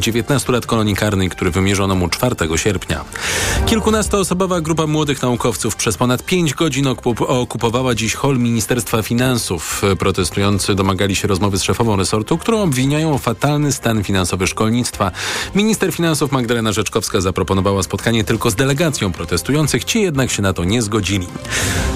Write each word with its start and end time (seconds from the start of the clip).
19 0.00 0.52
lat 0.52 0.66
kolonii 0.66 0.96
karnej, 0.96 1.30
który 1.30 1.50
wymierzono 1.50 1.94
mu 1.94 2.08
4 2.08 2.36
sierpnia. 2.56 3.04
Kilkunastoosobowa 3.66 4.60
grupa 4.60 4.86
młodych 4.86 5.22
naukowców 5.22 5.76
przez 5.76 5.96
ponad 5.96 6.24
5 6.24 6.54
godzin 6.54 6.86
okupowała 7.18 7.94
dziś 7.94 8.14
hol 8.14 8.38
Ministerstwa 8.38 9.02
Finansów. 9.02 9.82
Protestujący 9.98 10.74
domagali 10.74 11.16
się 11.16 11.28
rozmowy 11.28 11.58
z 11.58 11.62
szefową 11.62 11.96
resortu, 11.96 12.38
którą 12.38 12.62
obwiniają 12.62 13.14
o 13.14 13.18
fatalny 13.18 13.72
stan 13.72 14.04
finansowy 14.04 14.46
szkolnictwa. 14.46 15.10
Minister 15.54 15.92
finansów 15.92 16.32
Magdalena 16.32 16.72
Rzeczkowska 16.72 17.20
zaproponowała 17.20 17.82
spotkanie 17.82 18.24
tylko 18.24 18.50
z 18.50 18.54
delegacją 18.54 19.12
protestujących, 19.12 19.84
ci 19.84 20.02
jednak 20.02 20.30
się 20.30 20.42
na 20.42 20.52
to 20.52 20.64
nie 20.64 20.82
zgodzili. 20.82 21.26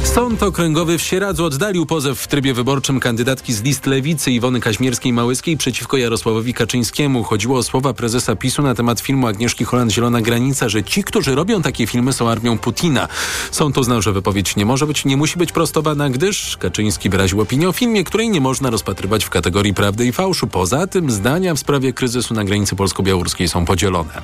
Sąd 0.04 0.42
Okręgowy 0.42 0.98
w 0.98 1.02
Sieradzu 1.02 1.44
oddalił 1.44 1.86
pozew 1.86 2.20
w 2.20 2.26
trybie 2.28 2.54
wyborczym 2.54 3.00
kandydatki 3.00 3.52
z 3.52 3.62
list 3.62 3.86
Lewicy 3.86 4.30
Iwony 4.30 4.60
Kaźmierskiej-Małyskiej 4.60 5.56
przeciwko 5.56 5.96
Jarosławowi 5.96 6.54
Kaczyńskiemu. 6.54 7.24
Chodziło 7.24 7.58
o 7.58 7.62
słowa 7.62 7.85
prezesa 7.94 8.36
PiSu 8.36 8.62
na 8.62 8.74
temat 8.74 9.00
filmu 9.00 9.26
Agnieszki 9.26 9.64
Holland 9.64 9.92
Zielona 9.92 10.20
Granica, 10.20 10.68
że 10.68 10.84
ci, 10.84 11.04
którzy 11.04 11.34
robią 11.34 11.62
takie 11.62 11.86
filmy 11.86 12.12
są 12.12 12.28
armią 12.28 12.58
Putina. 12.58 13.08
Sąd 13.50 13.78
uznał, 13.78 14.02
że 14.02 14.12
wypowiedź 14.12 14.56
nie 14.56 14.66
może 14.66 14.86
być, 14.86 15.04
nie 15.04 15.16
musi 15.16 15.38
być 15.38 15.52
prostowana, 15.52 16.10
gdyż 16.10 16.56
Kaczyński 16.56 17.10
wyraził 17.10 17.40
opinię 17.40 17.68
o 17.68 17.72
filmie, 17.72 18.04
której 18.04 18.30
nie 18.30 18.40
można 18.40 18.70
rozpatrywać 18.70 19.24
w 19.24 19.30
kategorii 19.30 19.74
prawdy 19.74 20.06
i 20.06 20.12
fałszu. 20.12 20.46
Poza 20.46 20.86
tym 20.86 21.10
zdania 21.10 21.54
w 21.54 21.58
sprawie 21.58 21.92
kryzysu 21.92 22.34
na 22.34 22.44
granicy 22.44 22.76
polsko-białoruskiej 22.76 23.48
są 23.48 23.64
podzielone. 23.64 24.22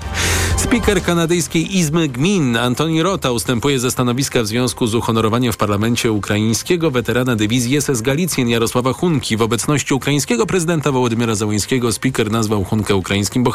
Speaker 0.57 1.03
kanadyjskiej 1.03 1.77
Izmy 1.77 2.09
Gmin 2.09 2.57
Antoni 2.57 3.03
Rota 3.03 3.31
ustępuje 3.31 3.79
ze 3.79 3.91
stanowiska 3.91 4.43
w 4.43 4.47
związku 4.47 4.87
z 4.87 4.95
uhonorowaniem 4.95 5.53
w 5.53 5.57
parlamencie 5.57 6.13
ukraińskiego 6.13 6.91
weterana 6.91 7.37
dywizji 7.37 7.81
SS 7.81 8.01
Galicjen 8.01 8.49
Jarosława 8.49 8.93
Hunki. 8.93 9.37
W 9.37 9.43
obecności 9.43 9.95
ukraińskiego 9.95 10.47
prezydenta 10.47 10.93
Wołodymyra 10.93 11.35
Załońskiego 11.35 11.93
speaker 11.93 12.31
nazwał 12.31 12.65
Hunkę 12.65 12.97
ukraińskim 12.97 13.43
bohaterem, 13.43 13.52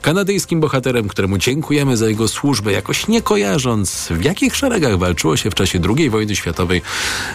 kanadyjskim 0.00 0.60
bohaterem, 0.60 1.08
któremu 1.08 1.38
dziękujemy 1.38 1.96
za 1.96 2.08
jego 2.08 2.28
służbę, 2.28 2.72
jakoś 2.72 3.08
nie 3.08 3.22
kojarząc 3.22 4.08
w 4.10 4.24
jakich 4.24 4.56
szeregach 4.56 4.98
walczyło 4.98 5.36
się 5.36 5.50
w 5.50 5.54
czasie 5.54 5.80
II 5.96 6.10
wojny 6.10 6.36
światowej 6.36 6.82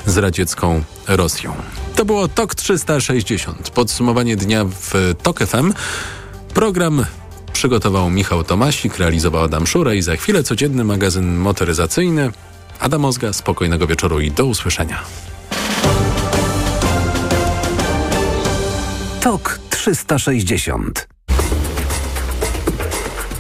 z 0.05 0.17
radziecką 0.17 0.83
Rosją. 1.07 1.53
To 1.95 2.05
było 2.05 2.27
TOK 2.27 2.55
360. 2.55 3.69
Podsumowanie 3.69 4.35
dnia 4.35 4.65
w 4.65 5.13
TOK 5.23 5.39
FM. 5.39 5.73
Program 6.53 7.05
przygotował 7.53 8.09
Michał 8.09 8.43
Tomasik, 8.43 8.97
realizował 8.97 9.43
Adam 9.43 9.67
Szura 9.67 9.93
i 9.93 10.01
za 10.01 10.15
chwilę 10.15 10.43
codzienny 10.43 10.83
magazyn 10.83 11.37
motoryzacyjny. 11.37 12.31
Adam 12.79 13.05
Ozga, 13.05 13.33
spokojnego 13.33 13.87
wieczoru 13.87 14.19
i 14.19 14.31
do 14.31 14.45
usłyszenia. 14.45 15.03
TOK 19.21 19.59
360. 19.69 21.16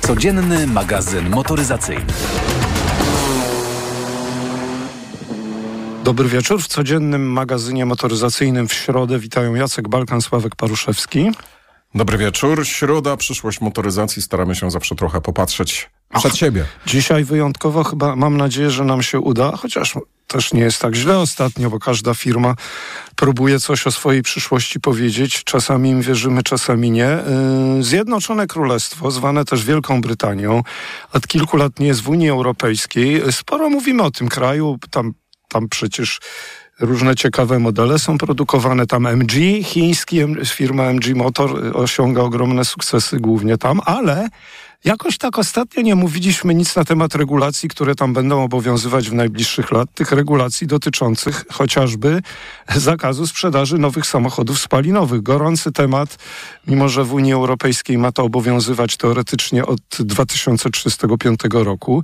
Codzienny 0.07 0.67
magazyn 0.67 1.29
motoryzacyjny. 1.29 2.05
Dobry 6.03 6.29
wieczór. 6.29 6.61
W 6.61 6.67
codziennym 6.67 7.31
magazynie 7.31 7.85
motoryzacyjnym 7.85 8.67
w 8.67 8.73
środę 8.73 9.19
witają 9.19 9.55
Jacek 9.55 9.87
Balkan, 9.87 10.21
Sławek 10.21 10.55
Paruszewski. 10.55 11.31
Dobry 11.95 12.17
wieczór. 12.17 12.67
Środa, 12.67 13.17
przyszłość 13.17 13.61
motoryzacji. 13.61 14.21
Staramy 14.21 14.55
się 14.55 14.71
zawsze 14.71 14.95
trochę 14.95 15.21
popatrzeć 15.21 15.89
przed 16.13 16.31
Och, 16.31 16.37
siebie. 16.37 16.65
Dzisiaj 16.85 17.23
wyjątkowo 17.23 17.83
chyba 17.83 18.15
mam 18.15 18.37
nadzieję, 18.37 18.71
że 18.71 18.83
nam 18.85 19.03
się 19.03 19.19
uda, 19.19 19.51
chociaż 19.51 19.95
też 20.27 20.53
nie 20.53 20.61
jest 20.61 20.81
tak 20.81 20.95
źle 20.95 21.19
ostatnio, 21.19 21.69
bo 21.69 21.79
każda 21.79 22.13
firma 22.13 22.55
próbuje 23.15 23.59
coś 23.59 23.87
o 23.87 23.91
swojej 23.91 24.21
przyszłości 24.21 24.79
powiedzieć. 24.79 25.43
Czasami 25.43 25.89
im 25.89 26.01
wierzymy, 26.01 26.43
czasami 26.43 26.91
nie. 26.91 27.17
Yy, 27.77 27.83
Zjednoczone 27.83 28.47
Królestwo, 28.47 29.11
zwane 29.11 29.45
też 29.45 29.65
Wielką 29.65 30.01
Brytanią, 30.01 30.63
od 31.13 31.27
kilku 31.27 31.57
lat 31.57 31.79
nie 31.79 31.87
jest 31.87 32.01
w 32.01 32.09
Unii 32.09 32.29
Europejskiej. 32.29 33.21
Sporo 33.31 33.69
mówimy 33.69 34.03
o 34.03 34.11
tym 34.11 34.27
kraju. 34.27 34.77
Tam, 34.91 35.13
tam 35.47 35.69
przecież 35.69 36.19
różne 36.79 37.15
ciekawe 37.15 37.59
modele 37.59 37.99
są 37.99 38.17
produkowane. 38.17 38.87
Tam 38.87 39.07
MG, 39.07 39.63
chiński 39.63 40.19
firma 40.45 40.83
MG 40.83 41.15
Motor 41.15 41.77
osiąga 41.77 42.21
ogromne 42.21 42.65
sukcesy 42.65 43.19
głównie 43.19 43.57
tam, 43.57 43.81
ale 43.85 44.29
Jakoś 44.85 45.17
tak 45.17 45.39
ostatnio 45.39 45.81
nie 45.81 45.95
mówiliśmy 45.95 46.55
nic 46.55 46.75
na 46.75 46.85
temat 46.85 47.15
regulacji, 47.15 47.69
które 47.69 47.95
tam 47.95 48.13
będą 48.13 48.43
obowiązywać 48.43 49.09
w 49.09 49.13
najbliższych 49.13 49.71
lat, 49.71 49.93
tych 49.93 50.11
regulacji 50.11 50.67
dotyczących 50.67 51.45
chociażby 51.51 52.21
zakazu 52.75 53.27
sprzedaży 53.27 53.77
nowych 53.77 54.05
samochodów 54.05 54.59
spalinowych. 54.59 55.23
Gorący 55.23 55.71
temat, 55.71 56.17
mimo 56.67 56.89
że 56.89 57.03
w 57.03 57.13
Unii 57.13 57.33
Europejskiej 57.33 57.97
ma 57.97 58.11
to 58.11 58.23
obowiązywać 58.23 58.97
teoretycznie 58.97 59.65
od 59.65 59.79
2035 59.99 61.39
roku. 61.51 62.03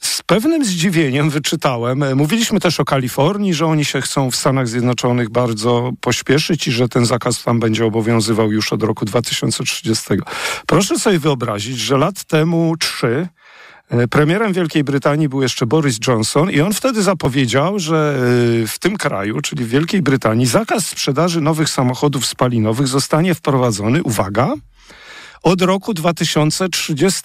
Z 0.00 0.22
pewnym 0.22 0.64
zdziwieniem 0.64 1.30
wyczytałem, 1.30 2.16
mówiliśmy 2.16 2.60
też 2.60 2.80
o 2.80 2.84
Kalifornii, 2.84 3.54
że 3.54 3.66
oni 3.66 3.84
się 3.84 4.00
chcą 4.00 4.13
w 4.14 4.36
Stanach 4.36 4.68
Zjednoczonych 4.68 5.30
bardzo 5.30 5.90
pośpieszyć 6.00 6.68
i 6.68 6.72
że 6.72 6.88
ten 6.88 7.06
zakaz 7.06 7.42
tam 7.42 7.60
będzie 7.60 7.86
obowiązywał 7.86 8.52
już 8.52 8.72
od 8.72 8.82
roku 8.82 9.04
2030. 9.04 10.04
Proszę 10.66 10.98
sobie 10.98 11.18
wyobrazić, 11.18 11.78
że 11.78 11.98
lat 11.98 12.24
temu 12.24 12.76
trzy 12.76 13.28
e, 13.88 14.08
Premierem 14.08 14.52
Wielkiej 14.52 14.84
Brytanii 14.84 15.28
był 15.28 15.42
jeszcze 15.42 15.66
Boris 15.66 15.98
Johnson 16.08 16.50
i 16.50 16.60
on 16.60 16.72
wtedy 16.72 17.02
zapowiedział, 17.02 17.78
że 17.78 18.16
e, 18.62 18.66
w 18.66 18.78
tym 18.78 18.96
kraju, 18.96 19.40
czyli 19.40 19.64
w 19.64 19.68
Wielkiej 19.68 20.02
Brytanii, 20.02 20.46
zakaz 20.46 20.86
sprzedaży 20.86 21.40
nowych 21.40 21.68
samochodów 21.68 22.26
spalinowych 22.26 22.88
zostanie 22.88 23.34
wprowadzony, 23.34 24.02
uwaga, 24.02 24.54
od 25.42 25.62
roku 25.62 25.94
2030 25.94 27.22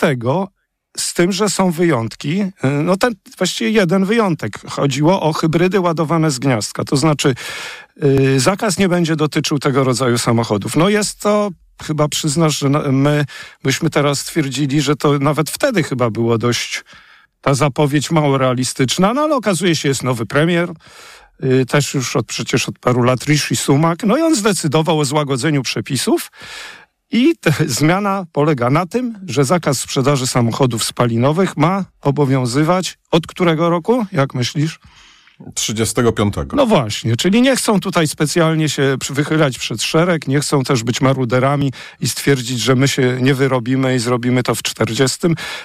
z 0.99 1.13
tym, 1.13 1.31
że 1.31 1.49
są 1.49 1.71
wyjątki. 1.71 2.39
E, 2.39 2.69
no 2.69 2.97
ten 2.97 3.13
właściwie 3.37 3.69
jeden 3.69 4.05
wyjątek. 4.05 4.51
Chodziło 4.69 5.21
o 5.21 5.33
hybrydy 5.33 5.79
ładowane 5.79 6.31
z 6.31 6.39
gniazdka. 6.39 6.83
To 6.83 6.97
znaczy 6.97 7.35
zakaz 8.37 8.77
nie 8.77 8.89
będzie 8.89 9.15
dotyczył 9.15 9.59
tego 9.59 9.83
rodzaju 9.83 10.17
samochodów. 10.17 10.75
No 10.75 10.89
jest 10.89 11.19
to 11.19 11.49
chyba 11.83 12.07
przyznasz, 12.07 12.59
że 12.59 12.69
my 12.91 13.25
byśmy 13.63 13.89
teraz 13.89 14.19
stwierdzili, 14.19 14.81
że 14.81 14.95
to 14.95 15.19
nawet 15.19 15.49
wtedy 15.49 15.83
chyba 15.83 16.09
było 16.09 16.38
dość 16.38 16.83
ta 17.41 17.53
zapowiedź 17.53 18.11
mało 18.11 18.38
realistyczna, 18.38 19.13
no 19.13 19.21
ale 19.21 19.35
okazuje 19.35 19.75
się, 19.75 19.89
jest 19.89 20.03
nowy 20.03 20.25
premier, 20.25 20.69
yy, 21.39 21.65
też 21.65 21.93
już 21.93 22.15
od, 22.15 22.25
przecież 22.25 22.69
od 22.69 22.79
paru 22.79 23.03
lat 23.03 23.25
Rishi 23.25 23.55
Sumak, 23.55 24.03
no 24.03 24.17
i 24.17 24.21
on 24.21 24.35
zdecydował 24.35 24.99
o 24.99 25.05
złagodzeniu 25.05 25.61
przepisów 25.61 26.31
i 27.11 27.33
zmiana 27.65 28.25
polega 28.31 28.69
na 28.69 28.85
tym, 28.85 29.17
że 29.27 29.45
zakaz 29.45 29.79
sprzedaży 29.79 30.27
samochodów 30.27 30.83
spalinowych 30.83 31.57
ma 31.57 31.85
obowiązywać 32.01 32.97
od 33.11 33.27
którego 33.27 33.69
roku, 33.69 34.05
jak 34.11 34.33
myślisz? 34.33 34.79
35. 35.53 36.33
No 36.53 36.66
właśnie, 36.66 37.16
czyli 37.16 37.41
nie 37.41 37.55
chcą 37.55 37.79
tutaj 37.79 38.07
specjalnie 38.07 38.69
się 38.69 38.97
wychylać 39.09 39.59
przed 39.59 39.83
szereg, 39.83 40.27
nie 40.27 40.39
chcą 40.39 40.63
też 40.63 40.83
być 40.83 41.01
maruderami 41.01 41.72
i 42.01 42.09
stwierdzić, 42.09 42.59
że 42.59 42.75
my 42.75 42.88
się 42.88 43.17
nie 43.22 43.33
wyrobimy 43.33 43.95
i 43.95 44.00
zrobimy 44.00 44.44
to 44.44 44.55
w 44.55 44.63
40. 44.63 45.17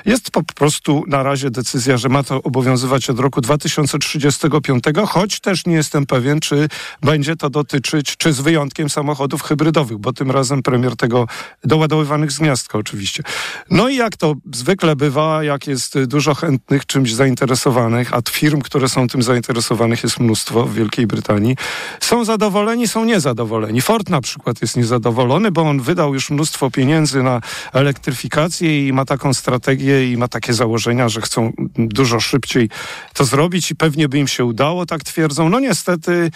Jest 0.05 0.31
po 0.31 0.43
prostu 0.43 1.05
na 1.09 1.23
razie 1.23 1.51
decyzja, 1.51 1.97
że 1.97 2.09
ma 2.09 2.23
to 2.23 2.43
obowiązywać 2.43 3.11
od 3.11 3.21
roku 3.21 3.41
2035, 3.41 4.85
choć 5.07 5.41
też 5.41 5.67
nie 5.67 5.75
jestem 5.75 6.07
pewien, 6.07 6.41
czy 6.41 6.69
będzie 7.03 7.37
to 7.37 7.51
dotyczyć, 7.51 8.17
czy 8.17 8.33
z 8.33 8.41
wyjątkiem 8.41 8.91
samochodów 8.91 9.43
hybrydowych, 9.43 9.99
bo 9.99 10.13
tym 10.13 10.31
razem 10.31 10.63
premier 10.63 10.97
tego 10.97 11.27
doładowywanych 11.65 12.33
z 12.33 12.39
gniazdka 12.39 12.79
oczywiście. 12.79 13.23
No 13.71 13.89
i 13.89 13.97
jak 13.97 14.17
to 14.17 14.35
zwykle 14.53 14.97
bywa, 14.97 15.45
jak 15.45 15.67
jest 15.67 16.05
dużo 16.05 16.35
chętnych 16.35 16.87
czymś 16.87 17.15
zainteresowanych, 17.15 18.15
a 18.15 18.21
firm, 18.31 18.61
które 18.61 18.89
są 18.89 19.09
tym 19.09 19.23
zainteresowane, 19.23 19.64
jest 20.03 20.21
mnóstwo 20.21 20.65
w 20.65 20.75
Wielkiej 20.75 21.07
Brytanii. 21.07 21.57
Są 22.01 22.25
zadowoleni, 22.25 22.89
są 22.89 23.05
niezadowoleni. 23.05 23.81
Ford 23.81 24.09
na 24.09 24.21
przykład 24.21 24.63
jest 24.63 24.77
niezadowolony, 24.77 25.51
bo 25.51 25.63
on 25.63 25.81
wydał 25.81 26.15
już 26.15 26.31
mnóstwo 26.31 26.71
pieniędzy 26.71 27.23
na 27.23 27.41
elektryfikację 27.73 28.89
i 28.89 28.93
ma 28.93 29.05
taką 29.05 29.35
strategię 29.35 30.13
i 30.13 30.17
ma 30.17 30.29
takie 30.29 30.53
założenia, 30.53 31.09
że 31.09 31.21
chcą 31.21 31.53
dużo 31.79 32.21
szybciej 32.21 32.69
to 33.15 33.25
zrobić 33.25 33.71
i 33.71 33.77
pewnie 33.77 34.09
by 34.09 34.19
im 34.19 34.29
się 34.29 34.45
udało, 34.45 34.87
tak 34.87 35.05
twierdzą. 35.05 35.49
No 35.49 35.61
niestety. 35.61 36.31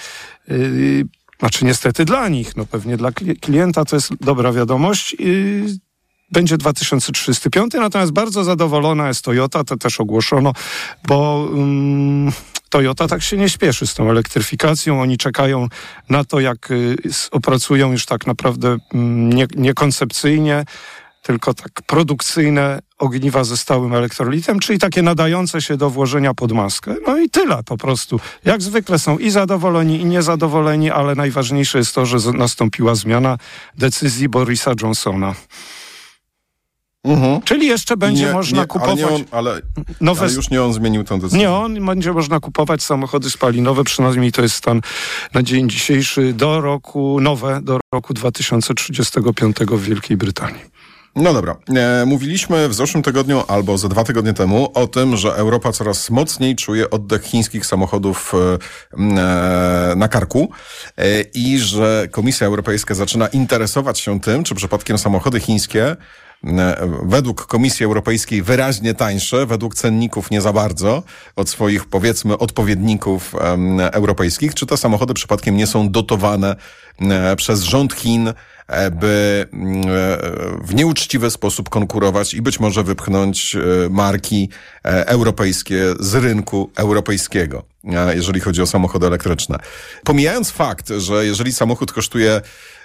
Yy, 0.49 1.05
znaczy 1.39 1.65
niestety 1.65 2.05
dla 2.05 2.29
nich, 2.29 2.57
no 2.57 2.67
pewnie 2.67 2.97
dla 2.97 3.13
klienta 3.41 3.85
to 3.85 3.97
jest 3.97 4.11
dobra 4.21 4.53
wiadomość. 4.53 5.17
Yy, 5.19 5.79
będzie 6.33 6.59
2035, 6.59 7.75
natomiast 7.75 8.13
bardzo 8.13 8.45
zadowolona 8.45 9.09
jest 9.09 9.25
Toyota, 9.25 9.65
to 9.65 9.77
też 9.77 10.01
ogłoszono, 10.01 10.53
bo 11.09 11.49
um, 11.53 12.33
Toyota 12.69 13.09
tak 13.09 13.23
się 13.23 13.37
nie 13.37 13.49
śpieszy 13.49 13.87
z 13.87 13.95
tą 13.95 14.11
elektryfikacją. 14.11 15.03
Oni 15.03 15.19
czekają 15.19 15.69
na 16.09 16.25
to, 16.25 16.41
jak 16.41 16.71
y, 16.71 16.97
opracują 17.31 17.93
już 17.93 18.07
tak 18.07 18.27
naprawdę 18.27 18.77
mm, 18.95 19.33
nie, 19.33 19.47
niekoncepcyjnie, 19.57 20.65
tylko 21.23 21.55
tak 21.55 21.71
produkcyjne 21.87 22.79
ogniwa 22.99 23.45
ze 23.45 23.57
stałym 23.57 23.95
elektrolitem, 23.95 24.61
czyli 24.61 24.79
takie 24.79 25.03
nadające 25.03 25.63
się 25.63 25.77
do 25.77 25.91
włożenia 25.91 26.35
pod 26.35 26.53
maskę. 26.53 26.95
No 27.07 27.19
i 27.19 27.31
tyle 27.31 27.63
po 27.63 27.77
prostu. 27.77 28.21
Jak 28.45 28.63
zwykle 28.63 28.99
są 28.99 29.19
i 29.19 29.31
zadowoleni, 29.31 30.01
i 30.01 30.05
niezadowoleni, 30.05 30.91
ale 30.91 31.15
najważniejsze 31.15 31.79
jest 31.79 31.95
to, 31.95 32.07
że 32.07 32.33
nastąpiła 32.33 32.95
zmiana 32.95 33.39
decyzji 33.79 34.29
Borisa 34.29 34.73
Johnsona. 34.83 35.35
Czyli 37.45 37.67
jeszcze 37.67 37.97
będzie 37.97 38.27
Nie- 38.27 38.33
można 38.33 38.61
nie, 38.61 38.67
kupować 38.67 38.99
Ale, 39.03 39.15
on, 39.15 39.25
ale, 39.31 39.61
nowe 40.01 40.25
ale 40.25 40.33
już 40.33 40.51
nie 40.51 40.63
on 40.63 40.73
zmienił 40.73 41.05
tę 41.05 41.19
decyzję. 41.19 41.39
Nie, 41.39 41.51
on 41.51 41.87
będzie 41.87 42.13
można 42.13 42.41
kupować 42.41 42.83
samochody 42.83 43.31
spalinowe, 43.31 43.85
przynajmniej 43.85 44.33
to 44.33 44.43
jest 44.43 44.55
stan 44.55 44.81
na 45.35 45.43
dzień 45.43 45.71
dzisiejszy, 45.71 46.33
do 46.33 46.61
roku, 46.61 47.21
nowe, 47.21 47.61
do 47.63 47.81
roku 47.95 48.15
2035 48.15 49.57
w 49.71 49.83
Wielkiej 49.83 50.17
Brytanii. 50.17 50.79
No 51.17 51.33
dobra. 51.33 51.57
E, 51.77 52.07
mówiliśmy 52.07 52.69
w 52.69 52.75
zeszłym 52.75 53.03
tygodniu 53.03 53.43
albo 53.49 53.79
ze 53.79 53.89
dwa 53.89 54.05
tygodnie 54.05 54.33
temu 54.35 54.71
o 54.75 54.87
tym, 54.87 55.17
że 55.17 55.35
Europa 55.35 55.73
coraz 55.73 56.11
mocniej 56.11 56.57
czuje 56.57 56.91
oddech 56.91 57.23
chińskich 57.23 57.67
samochodów 57.67 58.33
e, 58.35 58.59
e, 58.99 59.95
na 59.97 60.09
karku 60.09 60.51
e, 60.97 61.21
i 61.21 61.59
że 61.59 62.09
Komisja 62.11 62.47
Europejska 62.47 62.95
zaczyna 62.95 63.29
interesować 63.29 64.01
się 64.01 64.21
tym, 64.21 64.45
czy 64.45 64.55
przypadkiem 64.55 64.99
samochody 64.99 65.41
chińskie 65.41 65.97
według 67.03 67.47
Komisji 67.47 67.87
Europejskiej 67.87 68.43
wyraźnie 68.43 68.95
tańsze, 68.95 69.47
według 69.47 69.75
cenników 69.75 70.31
nie 70.31 70.41
za 70.41 70.53
bardzo 70.53 71.03
od 71.37 71.49
swoich 71.49 71.87
powiedzmy 71.87 72.39
odpowiedników 72.39 73.35
europejskich, 73.93 74.55
czy 74.55 74.67
te 74.67 74.77
samochody 74.77 75.15
przypadkiem 75.15 75.57
nie 75.57 75.67
są 75.67 75.91
dotowane 75.91 76.57
e, 77.01 77.37
przez 77.37 77.63
rząd 77.63 77.93
Chin, 77.93 78.29
e, 78.29 78.35
by 78.91 79.47
mm, 79.53 79.77
e, 79.77 80.19
w 80.65 80.75
nieuczciwy 80.75 81.31
sposób 81.31 81.69
konkurować 81.69 82.35
i 82.35 82.43
być 82.43 82.61
może 82.61 82.85
wypchnąć 82.85 83.57
e, 83.57 83.61
marki 83.91 84.49
e, 84.85 85.07
europejskie 85.07 85.95
z 86.01 86.15
rynku 86.15 86.71
europejskiego, 86.77 87.65
e, 87.85 88.15
jeżeli 88.17 88.41
chodzi 88.41 88.63
o 88.63 88.67
samochody 88.67 89.07
elektryczne. 89.07 89.59
Pomijając 90.05 90.51
fakt, 90.51 90.89
że 90.99 91.27
jeżeli 91.27 91.53
samochód 91.53 91.93
kosztuje 91.93 92.41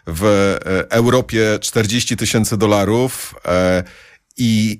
w 0.08 0.24
e, 0.26 0.92
Europie 0.92 1.60
40 1.62 2.18
tysięcy 2.18 2.58
dolarów 2.58 3.36
e, 3.46 3.84
i 4.38 4.80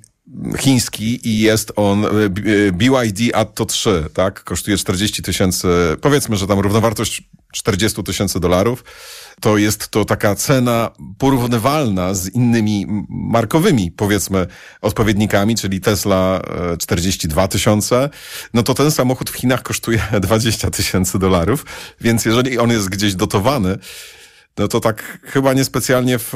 chiński 0.58 1.28
i 1.28 1.38
jest 1.38 1.72
on 1.76 2.04
e, 2.04 2.08
B- 2.28 2.42
e, 2.68 2.72
BYD 2.72 3.34
Atto 3.34 3.64
3, 3.66 4.04
tak? 4.14 4.44
Kosztuje 4.44 4.76
40 4.76 5.22
tysięcy, 5.22 5.68
powiedzmy, 6.00 6.36
że 6.36 6.46
tam 6.46 6.58
równowartość 6.60 7.22
40 7.52 8.02
tysięcy 8.02 8.40
dolarów. 8.40 8.84
To 9.40 9.56
jest 9.58 9.88
to 9.88 10.04
taka 10.04 10.34
cena 10.34 10.90
porównywalna 11.18 12.14
z 12.14 12.28
innymi 12.28 12.86
markowymi, 13.08 13.90
powiedzmy, 13.90 14.46
odpowiednikami, 14.82 15.56
czyli 15.56 15.80
Tesla 15.80 16.40
e, 16.72 16.76
42 16.76 17.48
tysiące. 17.48 18.10
No 18.54 18.62
to 18.62 18.74
ten 18.74 18.90
samochód 18.90 19.30
w 19.30 19.34
Chinach 19.34 19.62
kosztuje 19.62 20.02
20 20.20 20.70
tysięcy 20.70 21.18
dolarów, 21.18 21.66
więc 22.00 22.24
jeżeli 22.24 22.58
on 22.58 22.70
jest 22.70 22.88
gdzieś 22.88 23.14
dotowany, 23.14 23.78
no 24.58 24.68
to 24.68 24.80
tak 24.80 25.18
chyba 25.22 25.52
niespecjalnie 25.52 26.18
w, 26.18 26.34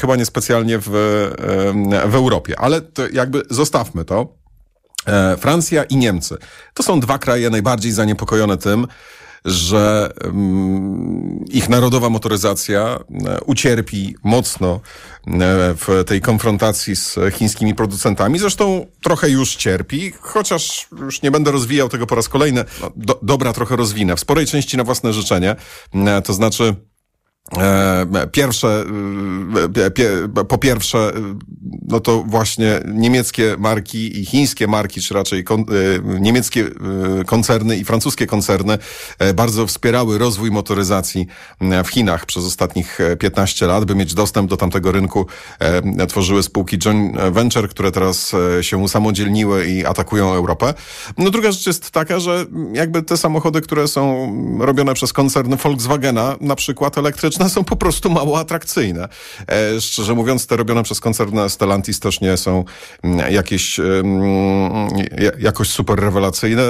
chyba 0.00 0.16
niespecjalnie 0.16 0.78
w, 0.78 0.90
w 2.06 2.14
Europie. 2.14 2.60
Ale 2.60 2.80
to 2.80 3.02
jakby 3.12 3.42
zostawmy 3.50 4.04
to. 4.04 4.38
E, 5.06 5.36
Francja 5.36 5.84
i 5.84 5.96
Niemcy. 5.96 6.36
To 6.74 6.82
są 6.82 7.00
dwa 7.00 7.18
kraje 7.18 7.50
najbardziej 7.50 7.92
zaniepokojone 7.92 8.56
tym, 8.56 8.86
że 9.44 10.12
ich 11.48 11.68
narodowa 11.68 12.10
motoryzacja 12.10 12.80
e, 13.26 13.40
ucierpi 13.40 14.14
mocno 14.24 14.74
e, 14.74 14.80
w 15.74 16.04
tej 16.06 16.20
konfrontacji 16.20 16.96
z 16.96 17.18
chińskimi 17.34 17.74
producentami. 17.74 18.38
Zresztą 18.38 18.86
trochę 19.02 19.30
już 19.30 19.56
cierpi, 19.56 20.12
chociaż 20.20 20.88
już 21.00 21.22
nie 21.22 21.30
będę 21.30 21.50
rozwijał 21.50 21.88
tego 21.88 22.06
po 22.06 22.14
raz 22.14 22.28
kolejny. 22.28 22.64
No, 22.80 22.92
do, 22.96 23.18
dobra, 23.22 23.52
trochę 23.52 23.76
rozwinę. 23.76 24.16
W 24.16 24.20
sporej 24.20 24.46
części 24.46 24.76
na 24.76 24.84
własne 24.84 25.12
życzenie. 25.12 25.56
To 26.24 26.32
znaczy, 26.32 26.74
Pierwsze, 28.32 28.84
e, 29.76 29.90
pie, 29.90 30.10
po 30.48 30.58
pierwsze, 30.58 30.98
e, 30.98 31.12
no 31.88 32.00
to 32.00 32.22
właśnie 32.22 32.80
niemieckie 32.94 33.56
marki 33.58 34.20
i 34.20 34.26
chińskie 34.26 34.66
marki, 34.66 35.00
czy 35.00 35.14
raczej 35.14 35.44
kon, 35.44 35.60
e, 35.60 35.64
niemieckie 36.20 36.66
e, 37.20 37.24
koncerny 37.24 37.76
i 37.76 37.84
francuskie 37.84 38.26
koncerny 38.26 38.78
e, 39.18 39.34
bardzo 39.34 39.66
wspierały 39.66 40.18
rozwój 40.18 40.50
motoryzacji 40.50 41.26
e, 41.60 41.84
w 41.84 41.88
Chinach 41.88 42.26
przez 42.26 42.44
ostatnich 42.44 43.00
e, 43.00 43.16
15 43.16 43.66
lat, 43.66 43.84
by 43.84 43.94
mieć 43.94 44.14
dostęp 44.14 44.50
do 44.50 44.56
tamtego 44.56 44.92
rynku. 44.92 45.26
e, 45.58 46.06
Tworzyły 46.06 46.42
spółki 46.42 46.78
Joint 46.78 47.16
Venture, 47.30 47.68
które 47.68 47.92
teraz 47.92 48.34
e, 48.58 48.64
się 48.64 48.76
usamodzielniły 48.76 49.66
i 49.66 49.86
atakują 49.86 50.32
Europę. 50.32 50.74
No 51.18 51.30
druga 51.30 51.52
rzecz 51.52 51.66
jest 51.66 51.90
taka, 51.90 52.20
że 52.20 52.46
jakby 52.72 53.02
te 53.02 53.16
samochody, 53.16 53.60
które 53.60 53.88
są 53.88 54.28
robione 54.60 54.94
przez 54.94 55.12
koncern 55.12 55.56
Volkswagena, 55.56 56.36
na 56.40 56.56
przykład 56.56 56.98
elektryczne, 56.98 57.37
są 57.48 57.64
po 57.64 57.76
prostu 57.76 58.10
mało 58.10 58.38
atrakcyjne. 58.38 59.08
E, 59.48 59.80
szczerze 59.80 60.14
mówiąc, 60.14 60.46
te 60.46 60.56
robione 60.56 60.82
przez 60.82 61.00
koncern 61.00 61.48
Stellantis 61.48 62.00
też 62.00 62.20
nie 62.20 62.36
są 62.36 62.64
mm, 63.02 63.32
jakieś 63.32 63.80
mm, 63.80 64.88
ja- 65.18 65.38
jakoś 65.38 65.70
super 65.70 65.98
rewelacyjne. 66.00 66.62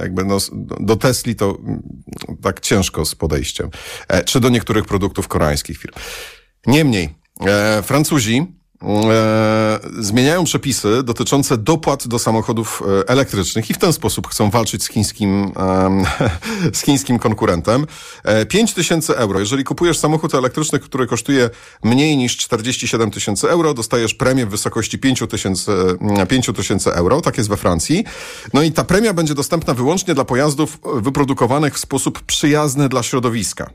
Jakby 0.00 0.24
no, 0.24 0.38
do 0.80 0.96
Tesli 0.96 1.36
to 1.36 1.58
mm, 1.58 1.82
tak 2.42 2.60
ciężko 2.60 3.04
z 3.04 3.14
podejściem. 3.14 3.70
E, 4.08 4.24
czy 4.24 4.40
do 4.40 4.48
niektórych 4.48 4.84
produktów 4.84 5.28
koreańskich 5.28 5.78
firm. 5.78 5.94
Niemniej, 6.66 7.14
e, 7.46 7.82
Francuzi 7.82 8.58
e, 8.82 9.80
zmieniają 9.98 10.44
przepisy 10.44 11.02
dotyczące 11.02 11.58
dopłat 11.58 12.08
do 12.08 12.18
samochodów 12.18 12.82
e, 13.02 13.08
elektrycznych 13.08 13.70
i 13.70 13.74
w 13.74 13.78
ten 13.78 13.92
sposób 13.92 14.28
chcą 14.28 14.50
walczyć 14.50 14.82
z 14.82 14.88
chińskim, 14.88 15.52
z 16.78 16.82
chińskim 16.82 17.18
konkurentem. 17.18 17.86
E, 18.24 18.46
5 18.46 18.74
tysięcy 18.74 19.16
euro. 19.16 19.40
Jeżeli 19.40 19.64
kupujesz 19.64 19.98
samochód 19.98 20.34
elektryczny, 20.34 20.78
który 20.78 21.06
kosztuje 21.06 21.50
mniej 21.84 22.16
niż 22.16 22.36
47 22.36 23.10
tysięcy 23.10 23.50
euro, 23.50 23.74
dostajesz 23.74 24.14
premię 24.14 24.46
w 24.46 24.50
wysokości 24.50 24.98
5 24.98 25.22
tysięcy, 25.28 25.72
mm, 26.00 26.26
5 26.26 26.52
tysięcy 26.52 26.94
euro. 26.94 27.20
Tak 27.20 27.36
jest 27.38 27.48
we 27.48 27.56
Francji. 27.56 28.04
No 28.54 28.62
i 28.62 28.72
ta 28.72 28.84
premia 28.84 29.12
będzie 29.12 29.34
dostępna 29.34 29.74
wyłącznie 29.74 30.14
dla 30.14 30.24
pojazdów 30.24 30.78
e, 30.84 31.00
wyprodukowanych 31.00 31.74
w 31.74 31.78
sposób 31.78 32.22
przyjazny 32.22 32.88
dla 32.88 33.02
środowiska. 33.02 33.70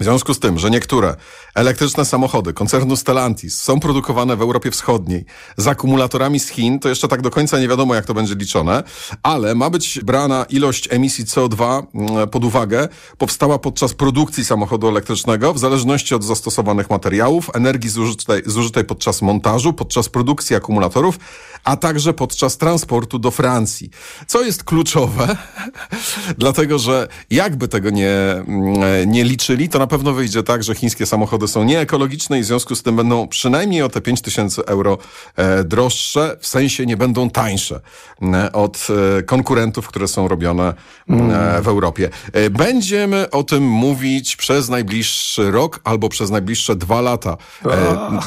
W 0.00 0.04
związku 0.04 0.34
z 0.34 0.38
tym, 0.38 0.58
że 0.58 0.70
niektóre 0.70 1.16
elektryczne 1.54 2.04
samochody 2.04 2.52
koncernu 2.52 2.96
Stellantis 2.96 3.62
są 3.62 3.80
produkowane 3.80 4.36
w 4.36 4.42
Europie 4.42 4.70
Wschodniej 4.70 5.24
z 5.56 5.66
akumulatorami 5.66 6.40
z 6.40 6.48
Chin, 6.48 6.78
to 6.78 6.88
jeszcze 6.88 7.08
tak 7.08 7.22
do 7.22 7.30
końca 7.30 7.58
nie 7.58 7.68
wiadomo, 7.68 7.94
jak 7.94 8.04
to 8.04 8.14
będzie 8.14 8.34
liczone, 8.34 8.82
ale 9.22 9.54
ma 9.54 9.70
być 9.70 10.00
brana 10.04 10.46
ilość 10.48 10.88
emisji 10.90 11.24
CO2 11.24 11.82
mm, 11.94 12.28
pod 12.28 12.44
uwagę, 12.44 12.88
powstała 13.18 13.58
podczas 13.58 13.94
produkcji 13.94 14.44
samochodu 14.44 14.88
elektrycznego, 14.88 15.54
w 15.54 15.58
zależności 15.58 16.14
od 16.14 16.24
zastosowanych 16.24 16.90
materiałów, 16.90 17.50
energii 17.54 17.90
zużytej, 17.90 18.42
zużytej 18.46 18.84
podczas 18.84 19.22
montażu, 19.22 19.72
podczas 19.72 20.08
produkcji 20.08 20.56
akumulatorów, 20.56 21.18
a 21.64 21.76
także 21.76 22.12
podczas 22.12 22.56
transportu 22.56 23.18
do 23.18 23.30
Francji. 23.30 23.90
Co 24.26 24.42
jest 24.42 24.64
kluczowe, 24.64 25.36
dlatego 26.38 26.78
że 26.78 27.08
jakby 27.30 27.68
tego 27.68 27.90
nie, 27.90 28.10
mm, 28.10 29.10
nie 29.10 29.24
liczyli, 29.24 29.68
to 29.68 29.78
na 29.78 29.86
pewno 29.86 30.12
wyjdzie 30.12 30.42
tak, 30.42 30.64
że 30.64 30.74
chińskie 30.74 31.06
samochody 31.06 31.48
są 31.48 31.64
nieekologiczne 31.64 32.38
i 32.38 32.42
w 32.42 32.46
związku 32.46 32.74
z 32.74 32.82
tym 32.82 32.96
będą 32.96 33.28
przynajmniej 33.28 33.82
o 33.82 33.88
te 33.88 34.00
5 34.00 34.20
tysięcy 34.20 34.66
euro 34.66 34.98
e, 35.36 35.64
droższe, 35.64 36.36
w 36.40 36.46
sensie 36.46 36.86
nie 36.86 36.96
będą 36.96 37.30
tańsze 37.30 37.80
e, 38.22 38.52
od 38.52 38.86
e, 39.18 39.22
konkurentów, 39.22 39.88
które 39.88 40.08
są 40.08 40.28
robione 40.28 40.74
e, 41.08 41.62
w 41.62 41.68
Europie. 41.68 42.10
Będziemy 42.50 43.30
o 43.30 43.42
tym 43.42 43.62
mówić 43.62 44.36
przez 44.36 44.68
najbliższy 44.68 45.50
rok 45.50 45.80
albo 45.84 46.08
przez 46.08 46.30
najbliższe 46.30 46.76
dwa 46.76 47.00
lata. 47.00 47.36